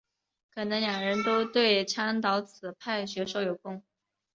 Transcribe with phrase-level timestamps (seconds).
[0.49, 3.83] 可能两人都对倡导此派学说有功。